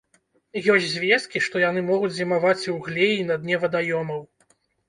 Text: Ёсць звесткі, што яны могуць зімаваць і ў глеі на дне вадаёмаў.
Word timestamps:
Ёсць 0.75 0.87
звесткі, 0.93 1.41
што 1.47 1.61
яны 1.63 1.83
могуць 1.91 2.11
зімаваць 2.17 2.65
і 2.65 2.69
ў 2.77 2.81
глеі 2.89 3.29
на 3.31 3.39
дне 3.45 3.61
вадаёмаў. 3.67 4.29